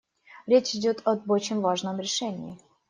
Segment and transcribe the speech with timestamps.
[0.47, 2.57] Речь идет об очень важном решении.